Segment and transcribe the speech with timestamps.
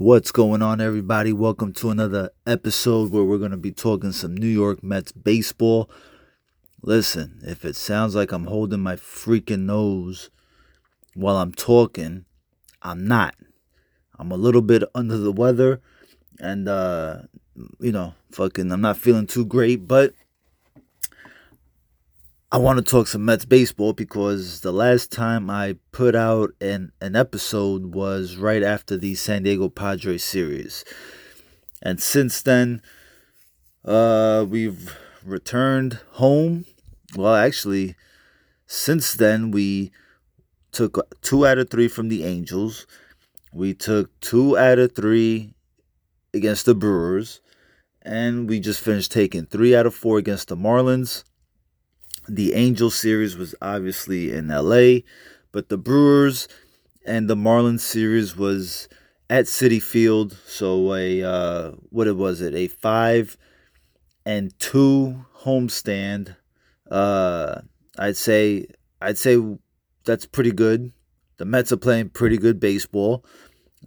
[0.00, 1.32] What's going on, everybody?
[1.32, 5.90] Welcome to another episode where we're going to be talking some New York Mets baseball.
[6.80, 10.30] Listen, if it sounds like I'm holding my freaking nose
[11.16, 12.26] while I'm talking,
[12.80, 13.34] I'm not.
[14.16, 15.80] I'm a little bit under the weather
[16.38, 17.22] and, uh,
[17.80, 20.14] you know, fucking, I'm not feeling too great, but
[22.50, 26.92] I want to talk some Mets baseball because the last time I put out an,
[26.98, 30.82] an episode was right after the San Diego Padres series.
[31.82, 32.80] And since then,
[33.84, 36.64] uh, we've returned home.
[37.14, 37.96] Well, actually,
[38.66, 39.92] since then, we
[40.72, 42.86] took two out of three from the Angels.
[43.52, 45.52] We took two out of three
[46.32, 47.42] against the Brewers.
[48.00, 51.24] And we just finished taking three out of four against the Marlins
[52.28, 55.00] the Angel series was obviously in LA,
[55.50, 56.46] but the Brewers
[57.06, 58.88] and the Marlins series was
[59.30, 60.36] at Citi Field.
[60.46, 63.36] So a uh, what it was it a five
[64.26, 66.36] and two homestand.
[66.90, 67.62] Uh,
[67.98, 68.66] I'd say
[69.00, 69.38] I'd say
[70.04, 70.92] that's pretty good.
[71.38, 73.24] The Mets are playing pretty good baseball,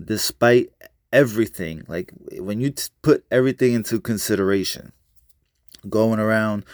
[0.03, 0.69] despite
[1.11, 1.83] everything.
[1.87, 4.93] Like when you t- put everything into consideration,
[5.89, 6.65] going around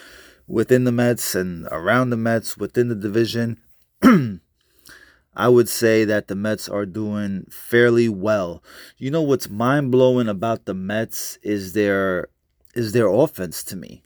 [0.48, 3.60] within the Mets and around the Mets within the division,
[5.36, 8.64] I would say that the Mets are doing fairly well.
[8.98, 12.30] You know what's mind blowing about the Mets is their
[12.74, 14.04] is their offense to me.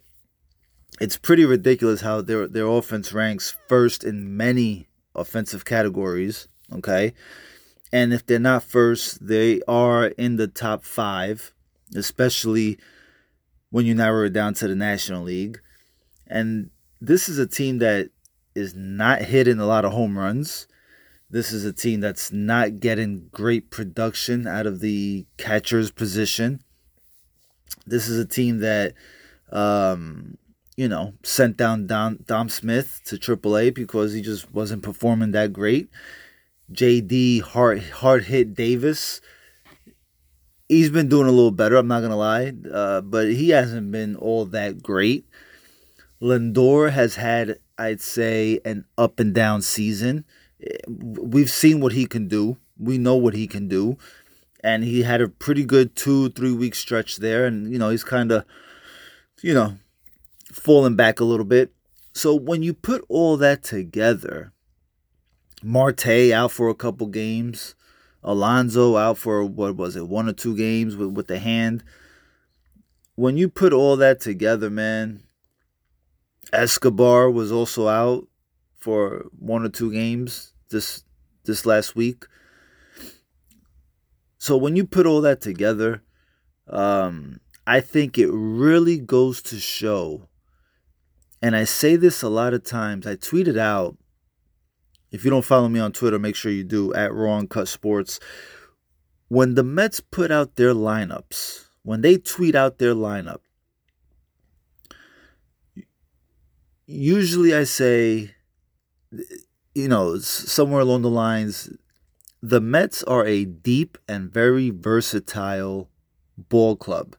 [1.00, 6.48] It's pretty ridiculous how their their offense ranks first in many offensive categories.
[6.74, 7.14] Okay.
[7.94, 11.54] And if they're not first, they are in the top five,
[11.94, 12.78] especially
[13.70, 15.60] when you narrow it down to the National League.
[16.32, 16.70] And
[17.02, 18.10] this is a team that
[18.56, 20.68] is not hitting a lot of home runs.
[21.30, 26.62] This is a team that's not getting great production out of the catcher's position.
[27.86, 28.94] This is a team that,
[29.52, 30.38] um,
[30.76, 35.54] you know, sent down Dom, Dom Smith to AAA because he just wasn't performing that
[35.54, 35.90] great.
[36.72, 39.22] JD hard hard hit Davis.
[40.70, 41.76] He's been doing a little better.
[41.76, 45.26] I'm not gonna lie, uh, but he hasn't been all that great.
[46.22, 50.24] Lindor has had, I'd say, an up and down season.
[50.88, 52.58] We've seen what he can do.
[52.78, 53.98] We know what he can do.
[54.64, 57.46] And he had a pretty good two, three week stretch there.
[57.46, 58.46] And, you know, he's kind of,
[59.42, 59.78] you know,
[60.52, 61.74] falling back a little bit.
[62.14, 64.52] So when you put all that together,
[65.64, 67.74] Marte out for a couple games,
[68.24, 71.84] Alonso out for, what was it, one or two games with, with the hand.
[73.16, 75.24] When you put all that together, man,
[76.54, 78.28] Escobar was also out
[78.78, 81.04] for one or two games this
[81.46, 82.26] this last week.
[84.38, 86.02] So when you put all that together,
[86.68, 90.28] um, I think it really goes to show,
[91.42, 93.06] and I say this a lot of times.
[93.06, 93.98] I tweet it out.
[95.12, 98.20] If you don't follow me on Twitter, make sure you do at Raw Uncut Sports.
[99.28, 103.42] When the Mets put out their lineups, when they tweet out their lineup,
[106.92, 108.36] usually I say,
[109.74, 111.70] you know, somewhere along the lines,
[112.42, 115.90] the Mets are a deep and very versatile
[116.38, 117.16] ball club.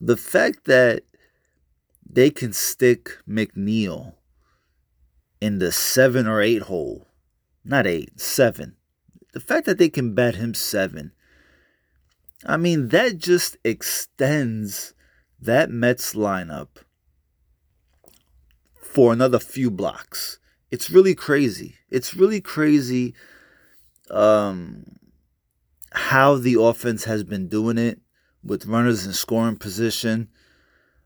[0.00, 1.04] The fact that
[2.08, 4.14] they can stick McNeil
[5.40, 7.06] in the seven or eight hole,
[7.64, 8.76] not eight, seven.
[9.32, 11.12] The fact that they can bat him seven,
[12.46, 14.94] I mean, that just extends
[15.40, 16.68] that Mets lineup
[18.98, 20.40] for another few blocks.
[20.72, 21.76] It's really crazy.
[21.88, 23.14] It's really crazy
[24.10, 24.96] um,
[25.92, 28.00] how the offense has been doing it
[28.42, 30.26] with runners in scoring position.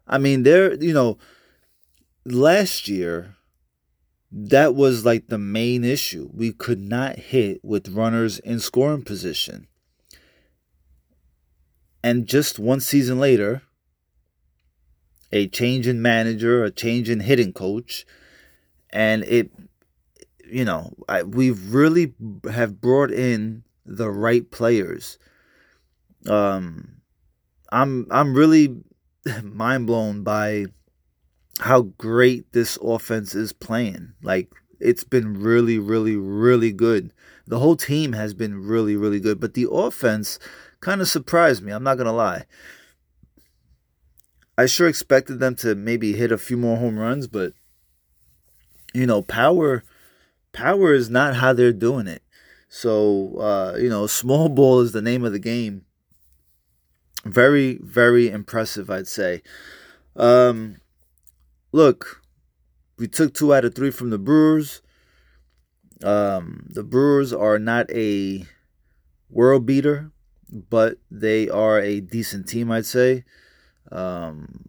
[0.06, 1.18] I mean, there, you know,
[2.24, 3.36] last year,
[4.30, 6.30] that was like the main issue.
[6.32, 9.66] We could not hit with runners in scoring position.
[12.02, 13.60] And just one season later,
[15.32, 18.04] a change in manager, a change in hitting coach,
[18.90, 19.50] and it,
[20.46, 22.14] you know, I, we've really
[22.50, 25.18] have brought in the right players.
[26.28, 27.00] Um,
[27.70, 28.76] I'm I'm really
[29.42, 30.66] mind blown by
[31.60, 34.12] how great this offense is playing.
[34.22, 37.12] Like it's been really, really, really good.
[37.46, 40.38] The whole team has been really, really good, but the offense
[40.80, 41.72] kind of surprised me.
[41.72, 42.44] I'm not gonna lie.
[44.56, 47.54] I sure expected them to maybe hit a few more home runs, but
[48.94, 49.84] you know, power
[50.52, 52.22] power is not how they're doing it.
[52.68, 55.84] So, uh, you know, small ball is the name of the game.
[57.24, 59.42] Very, very impressive, I'd say.
[60.16, 60.80] Um,
[61.70, 62.22] look,
[62.98, 64.82] we took two out of three from the Brewers.
[66.02, 68.44] Um, the Brewers are not a
[69.30, 70.10] world beater,
[70.50, 73.24] but they are a decent team, I'd say.
[73.92, 74.64] Um,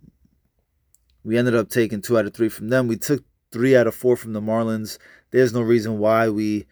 [1.24, 2.88] we ended up taking two out of three from them.
[2.88, 4.98] We took three out of four from the Marlins.
[5.32, 6.66] There's no reason why we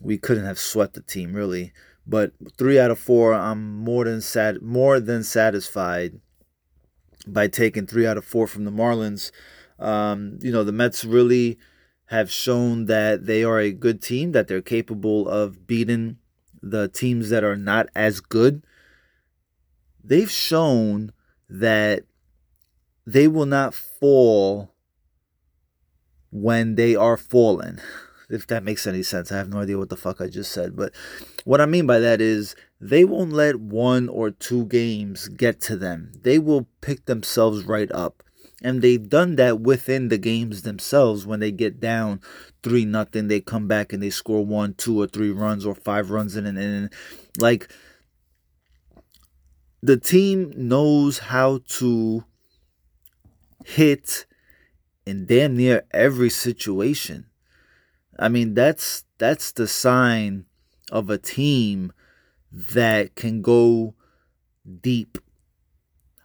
[0.00, 1.72] we couldn't have swept the team really.
[2.06, 6.20] But three out of four, I'm more than sad, more than satisfied
[7.26, 9.30] by taking three out of four from the Marlins.
[9.78, 11.58] Um, you know, the Mets really
[12.06, 16.18] have shown that they are a good team, that they're capable of beating
[16.60, 18.64] the teams that are not as good.
[20.04, 21.12] They've shown
[21.48, 22.04] that
[23.06, 24.74] they will not fall
[26.30, 27.80] when they are fallen
[28.32, 29.30] if that makes any sense.
[29.30, 30.74] I have no idea what the fuck I just said.
[30.74, 30.92] But
[31.44, 35.76] what I mean by that is they won't let one or two games get to
[35.76, 36.12] them.
[36.22, 38.22] They will pick themselves right up.
[38.64, 42.20] And they've done that within the games themselves when they get down
[42.62, 46.10] three nothing, they come back and they score one, two, or three runs or five
[46.10, 46.88] runs in an inning.
[47.38, 47.68] Like
[49.82, 52.24] the team knows how to
[53.64, 54.26] hit
[55.04, 57.26] in damn near every situation.
[58.18, 60.44] I mean, that's that's the sign
[60.92, 61.92] of a team
[62.52, 63.94] that can go
[64.80, 65.18] deep.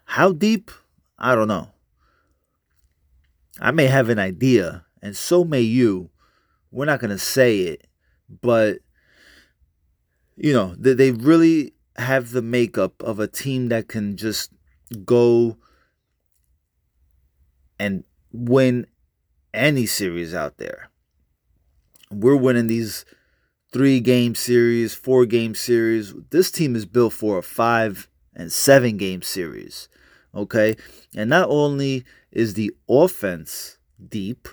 [0.05, 0.69] How deep?
[1.17, 1.69] I don't know.
[3.59, 6.11] I may have an idea, and so may you.
[6.69, 7.87] We're not going to say it,
[8.41, 8.79] but
[10.35, 14.51] you know, they, they really have the makeup of a team that can just
[15.05, 15.57] go
[17.79, 18.85] and win
[19.53, 20.89] any series out there
[22.09, 23.05] we're winning these
[23.71, 26.13] three game series, four game series.
[26.29, 29.89] This team is built for a five and seven game series.
[30.33, 30.75] Okay.
[31.15, 33.77] And not only is the offense
[34.07, 34.47] deep,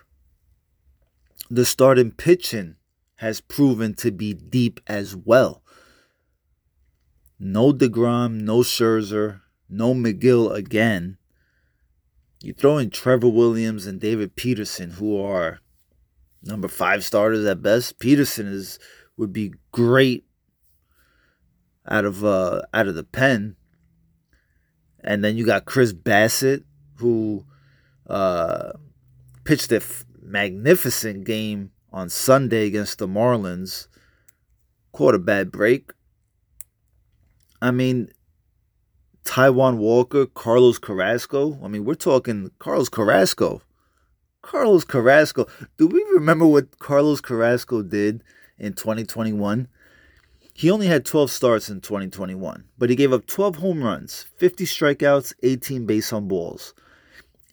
[1.51, 2.77] the starting pitching
[3.17, 5.63] has proven to be deep as well.
[7.39, 11.19] No DeGrom, no Scherzer, no Megill again.
[12.45, 15.61] You throw in Trevor Williams and David Peterson, who are
[16.43, 17.99] number five starters at best.
[17.99, 18.79] Peterson is
[19.17, 20.27] would be great
[21.89, 23.57] out of uh out of the pen.
[25.03, 26.65] And then you got Chris Bassitt,
[26.97, 27.47] who
[28.07, 28.73] uh
[29.45, 33.89] pitched a f- magnificent game on Sunday against the Marlins.
[34.93, 35.94] Caught a bad break.
[37.65, 38.11] I mean,
[39.25, 41.59] Taijuan Walker, Carlos Carrasco.
[41.65, 43.63] I mean, we're talking Carlos Carrasco.
[44.43, 45.47] Carlos Carrasco.
[45.79, 48.23] Do we remember what Carlos Carrasco did
[48.59, 49.67] in 2021?
[50.53, 54.67] He only had 12 starts in 2021, but he gave up 12 home runs, 50
[54.67, 56.75] strikeouts, 18 base on balls.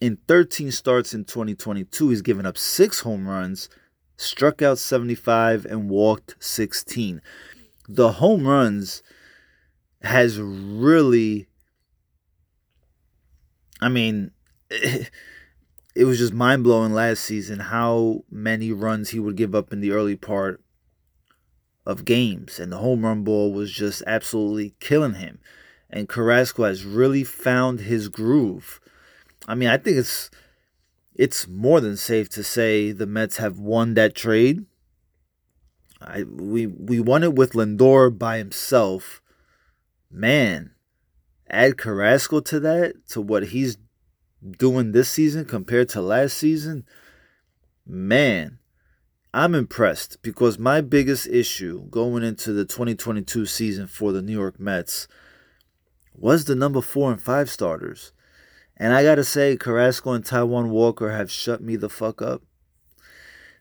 [0.02, 3.70] In 13 starts in 2022, he's given up 6 home runs,
[4.18, 7.22] struck out 75, and walked 16.
[7.88, 9.04] The home runs
[10.02, 11.48] has really,
[13.80, 14.32] I mean,
[14.70, 19.82] it was just mind blowing last season how many runs he would give up in
[19.82, 20.62] the early part
[21.86, 25.40] of games, and the home run ball was just absolutely killing him.
[25.90, 28.80] And Carrasco has really found his groove.
[29.48, 30.30] I mean, I think it's
[31.14, 34.66] it's more than safe to say the Mets have won that trade.
[36.00, 39.21] I we we won it with Lindor by himself.
[40.12, 40.72] Man,
[41.50, 43.78] add Carrasco to that to what he's
[44.58, 46.86] doing this season compared to last season,
[47.86, 48.60] man,
[49.34, 54.60] I'm impressed because my biggest issue going into the 2022 season for the New York
[54.60, 55.08] Mets
[56.14, 58.12] was the number four and five starters.
[58.76, 62.42] And I got to say, Carrasco and Taijuan Walker have shut me the fuck up.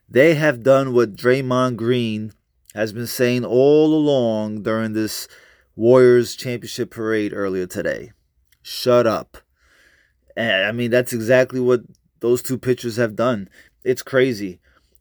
[0.09, 2.33] They have done what Draymond Green
[2.75, 5.29] has been saying all along during this
[5.81, 8.11] Warriors championship parade earlier today.
[8.61, 9.39] Shut up.
[10.37, 11.81] And I mean, that's exactly what
[12.19, 13.49] those two pitchers have done.
[13.83, 14.59] It's crazy.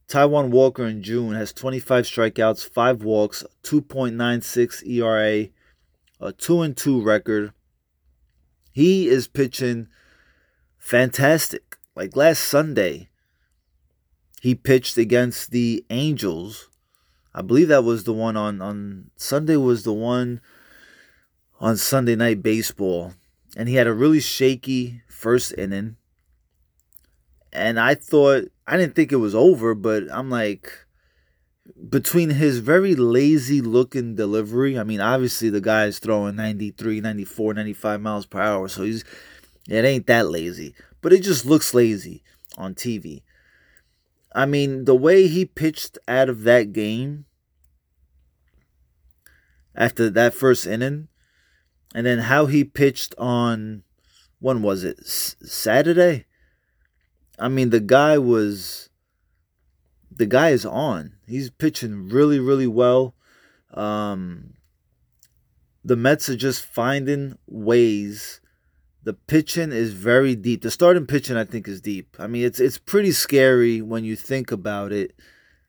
[0.09, 5.49] Taijuan Walker in June has 25 strikeouts, 5 walks, 2.96 ERA,
[6.19, 7.53] a 2 and 2 record.
[8.73, 9.87] He is pitching
[10.79, 11.77] fantastic.
[11.95, 13.11] Like last Sunday,
[14.41, 16.71] he pitched against the Angels.
[17.35, 20.41] I believe that was the one on on Sunday was the one
[21.61, 23.13] on Sunday night baseball
[23.57, 25.97] and he had a really shaky first inning.
[27.53, 30.73] And I thought I didn't think it was over, but I'm like,
[31.89, 38.01] between his very lazy looking delivery, I mean, obviously the guy's throwing 93, 94, 95
[38.01, 39.05] miles per hour, so he's
[39.69, 42.23] it ain't that lazy, but it just looks lazy
[42.57, 43.23] on TV.
[44.33, 47.27] I mean, the way he pitched out of that game
[49.75, 51.09] after that first inning,
[51.95, 53.83] and then how he pitched on
[54.39, 56.27] when was it S- Saturday?
[57.39, 58.91] I mean, the guy was
[60.15, 61.15] the guy is on.
[61.27, 63.15] He's pitching really, really well.
[63.73, 64.55] Um,
[65.85, 68.41] the Mets are just finding ways.
[69.03, 70.61] The pitching is very deep.
[70.61, 72.17] The starting pitching, I think, is deep.
[72.19, 75.15] I mean, it's it's pretty scary when you think about it.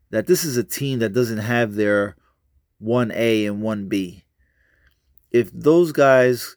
[0.09, 2.17] That this is a team that doesn't have their
[2.79, 4.25] one A and one B.
[5.31, 6.55] If those guys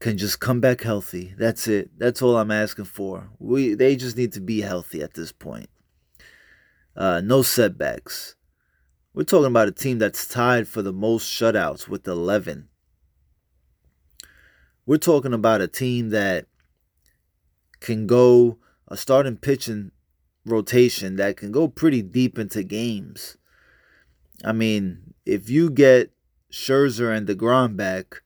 [0.00, 1.90] can just come back healthy, that's it.
[1.98, 3.30] That's all I'm asking for.
[3.38, 5.70] We they just need to be healthy at this point.
[6.96, 8.34] Uh, no setbacks.
[9.14, 12.68] We're talking about a team that's tied for the most shutouts with 11.
[14.86, 16.46] We're talking about a team that
[17.80, 18.58] can go
[18.88, 19.90] a starting pitching
[20.44, 23.36] rotation that can go pretty deep into games.
[24.44, 26.12] I mean, if you get
[26.50, 28.22] Scherzer and DeGrom back,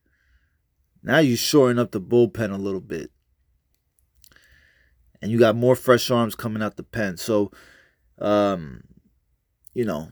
[1.02, 3.10] now you shorten up the bullpen a little bit.
[5.20, 7.16] And you got more fresh arms coming out the pen.
[7.16, 7.50] So
[8.18, 8.82] um,
[9.74, 10.10] you know,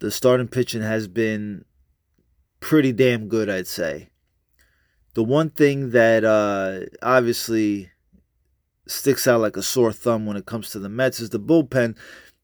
[0.00, 1.64] the starting pitching has been
[2.60, 4.10] pretty damn good, I'd say.
[5.14, 7.90] The one thing that uh, obviously
[8.86, 11.96] sticks out like a sore thumb when it comes to the Mets is the bullpen.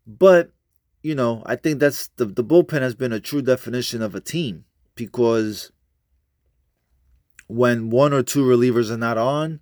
[0.06, 0.50] But,
[1.04, 4.22] you know, I think that's the, the bullpen has been a true definition of a
[4.22, 5.70] team because
[7.46, 9.60] when one or two relievers are not on,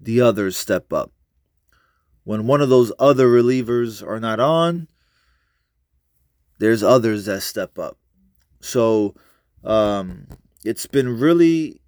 [0.00, 1.12] the others step up.
[2.24, 4.88] When one of those other relievers are not on,
[6.58, 7.96] there's others that step up.
[8.58, 9.14] So
[9.62, 10.26] um,
[10.64, 11.80] it's been really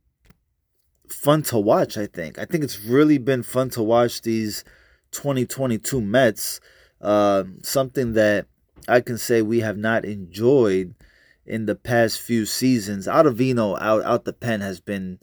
[1.09, 2.39] fun to watch, I think.
[2.39, 4.63] I think it's really been fun to watch these
[5.11, 6.61] 2022 Mets.
[7.01, 8.47] Uh, something that
[8.89, 10.95] I can say we have not enjoyed
[11.47, 13.07] in the past few seasons.
[13.07, 15.19] Ottavino out out the pen has been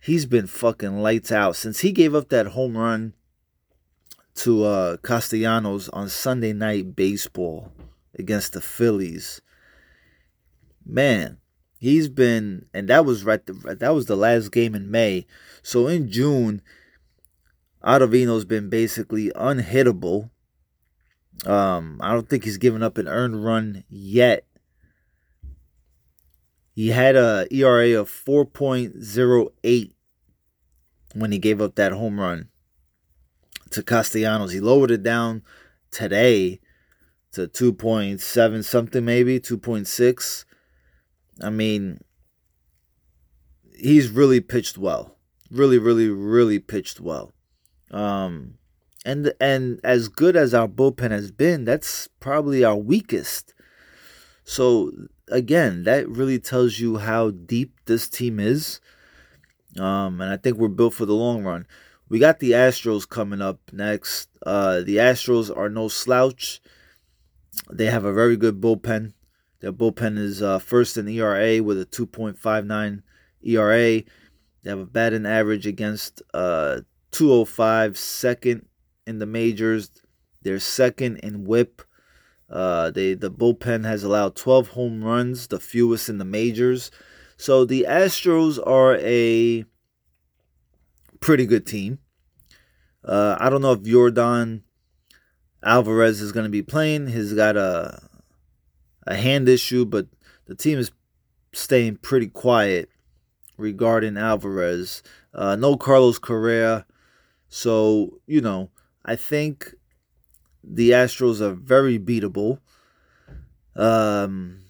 [0.00, 3.14] he's been fucking lights out since he gave up that home run
[4.34, 7.72] to uh, Castellanos on Sunday night baseball
[8.18, 9.40] against the Phillies.
[10.84, 11.38] Man,
[11.78, 13.44] he's been, and that was right.
[13.44, 15.26] The, that was the last game in May.
[15.62, 16.62] So in June,
[17.82, 20.30] Ottavino's been basically unhittable.
[21.46, 24.44] Um, I don't think he's given up an earned run yet.
[26.74, 29.92] He had a ERA of 4.08
[31.14, 32.48] when he gave up that home run
[33.70, 34.52] to Castellanos.
[34.52, 35.42] He lowered it down
[35.90, 36.60] today
[37.32, 40.44] to 2.7 something, maybe 2.6.
[41.42, 42.00] I mean,
[43.76, 45.16] he's really pitched well.
[45.50, 47.32] Really, really, really pitched well.
[47.90, 48.54] Um,
[49.04, 53.54] and and as good as our bullpen has been, that's probably our weakest.
[54.44, 54.92] So
[55.28, 58.80] again, that really tells you how deep this team is.
[59.78, 61.66] Um, and I think we're built for the long run.
[62.08, 64.28] We got the Astros coming up next.
[64.44, 66.60] Uh, the Astros are no slouch.
[67.72, 69.14] They have a very good bullpen.
[69.60, 73.02] Their bullpen is uh, first in ERA with a 2.59
[73.42, 74.02] ERA.
[74.62, 78.66] They have a batting average against uh, 205, second
[79.06, 79.90] in the majors.
[80.42, 81.82] They're second in WHIP.
[82.50, 86.90] Uh, they the bullpen has allowed 12 home runs, the fewest in the majors.
[87.36, 89.64] So the Astros are a
[91.20, 91.98] pretty good team.
[93.04, 94.62] Uh, I don't know if Yordan
[95.62, 97.08] Alvarez is going to be playing.
[97.08, 98.08] He's got a
[99.06, 100.06] a hand issue, but
[100.46, 100.90] the team is
[101.52, 102.88] staying pretty quiet
[103.56, 105.02] regarding Alvarez.
[105.32, 106.86] Uh, no Carlos Correa,
[107.48, 108.70] so you know
[109.04, 109.74] I think
[110.62, 112.60] the Astros are very beatable.
[113.76, 114.60] Um,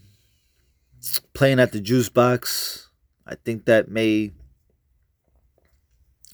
[1.35, 2.89] playing at the juice box,
[3.27, 4.33] I think that may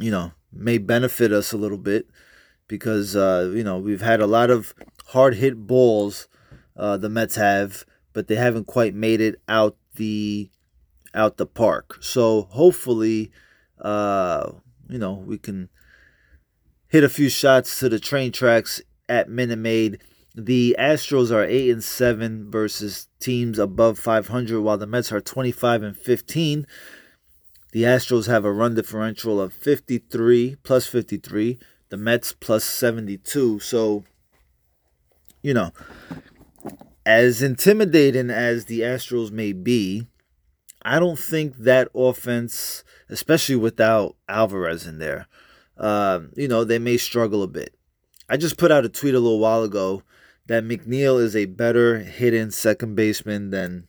[0.01, 2.07] you know, may benefit us a little bit
[2.67, 4.75] because, uh, you know, we've had a lot of
[5.09, 6.27] hard hit balls,
[6.77, 10.51] uh, the Mets have, but they haven't quite made it out the
[11.13, 11.99] out the park.
[12.01, 13.31] So hopefully,
[13.81, 14.53] uh,
[14.89, 15.69] you know, we can
[16.91, 20.03] hit a few shots to the train tracks at Minute Maid.
[20.35, 25.83] The Astros are eight and seven versus teams above 500, while the Mets are 25
[25.85, 26.67] and 15.
[27.73, 31.59] The Astros have a run differential of 53 plus 53.
[31.91, 33.61] The Mets plus 72.
[33.61, 34.03] So,
[35.43, 35.71] you know,
[37.07, 40.09] as intimidating as the Astros may be,
[40.83, 45.29] I don't think that offense, especially without Alvarez in there,
[45.81, 47.75] uh, you know, they may struggle a bit.
[48.29, 50.03] I just put out a tweet a little while ago
[50.47, 53.89] that McNeil is a better hidden second baseman than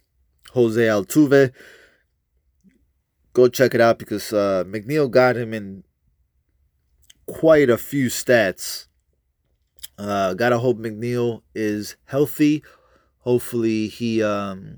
[0.54, 1.52] Jose Altuve.
[3.34, 5.84] Go check it out because uh, McNeil got him in
[7.26, 8.88] quite a few stats.
[9.98, 12.64] Uh, gotta hope McNeil is healthy.
[13.20, 14.78] Hopefully he um,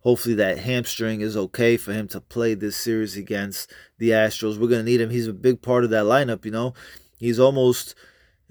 [0.00, 4.58] hopefully that hamstring is okay for him to play this series against the Astros.
[4.58, 5.10] We're gonna need him.
[5.10, 6.44] He's a big part of that lineup.
[6.44, 6.74] You know,
[7.18, 7.94] he's almost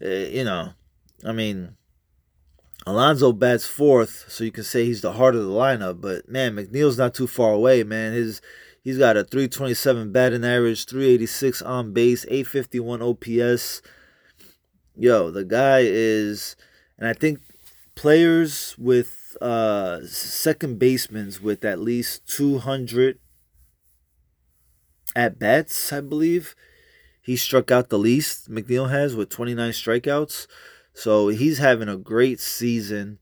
[0.01, 0.73] uh, you know,
[1.25, 1.75] I mean.
[2.85, 5.99] Alonso bats fourth, so you can say he's the heart of the lineup.
[5.99, 8.13] But man, McNeil's not too far away, man.
[8.13, 8.41] His
[8.81, 13.81] he's got a 327 batting average, 386 on base, 851 OPS.
[14.95, 16.55] Yo, the guy is,
[16.97, 17.39] and I think
[17.95, 23.20] players with uh, second basemen with at least 200
[25.15, 26.56] at bats, I believe.
[27.22, 30.48] He struck out the least, McNeil has, with 29 strikeouts.
[30.94, 33.20] So he's having a great season.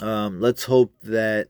[0.00, 1.48] Um, let's hope that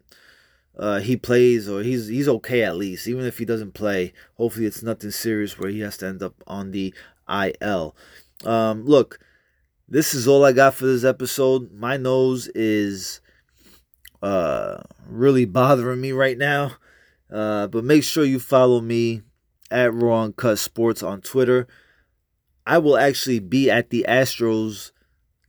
[0.79, 3.07] uh, he plays or he's he's okay at least.
[3.07, 6.35] Even if he doesn't play, hopefully it's nothing serious where he has to end up
[6.47, 6.93] on the
[7.29, 7.95] IL.
[8.45, 9.19] Um, look,
[9.89, 11.73] this is all I got for this episode.
[11.73, 13.21] My nose is
[14.25, 16.73] uh, really bothering me right now.
[17.31, 19.23] Uh, but make sure you follow me
[19.71, 21.67] at Raw Uncut Sports on Twitter.
[22.67, 24.93] I will actually be at the Astros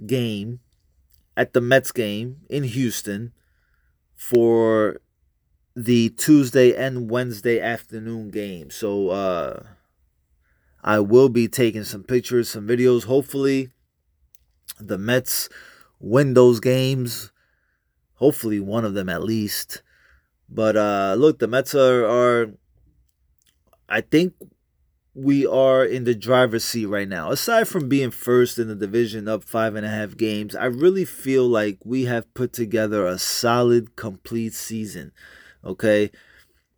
[0.06, 0.60] game,
[1.38, 3.32] at the Mets game in Houston
[4.14, 5.00] for
[5.76, 8.72] the Tuesday and Wednesday afternoon game.
[8.72, 9.64] So uh,
[10.84, 13.06] I will be taking some pictures, some videos.
[13.06, 13.70] Hopefully,
[14.80, 15.48] the Mets
[16.00, 17.32] win those games.
[18.16, 19.82] Hopefully, one of them at least.
[20.50, 22.52] But uh, look, the Mets are, are,
[23.90, 24.34] I think
[25.14, 27.32] we are in the driver's seat right now.
[27.32, 31.06] Aside from being first in the division, up five and a half games, I really
[31.06, 35.12] feel like we have put together a solid, complete season.
[35.64, 36.12] Okay.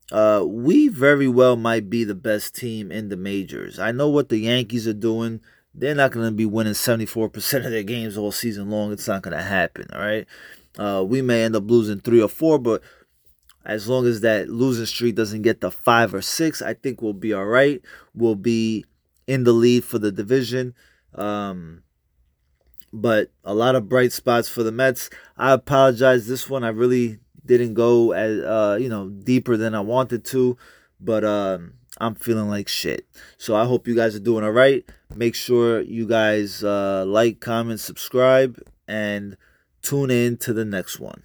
[0.09, 3.77] Uh, we very well might be the best team in the majors.
[3.77, 5.41] I know what the Yankees are doing
[5.77, 8.91] they're not going to be winning 74% of their games all season long.
[8.91, 10.27] It's not going to happen, all right?
[10.77, 12.81] Uh, we may end up losing three or four, but
[13.65, 17.13] as long as that losing streak doesn't get to five or six, I think we'll
[17.13, 17.81] be all right.
[18.13, 18.85] We'll be
[19.27, 20.73] in the lead for the division.
[21.13, 21.83] Um,
[22.93, 25.09] but a lot of bright spots for the Mets.
[25.35, 26.27] I apologize.
[26.27, 30.57] This one I really didn't go as uh, you know deeper than I wanted to,
[30.99, 33.05] but um, I'm feeling like shit.
[33.37, 34.85] So I hope you guys are doing all right.
[35.15, 39.37] Make sure you guys uh, like, comment, subscribe, and
[39.87, 41.23] tune in to the next one.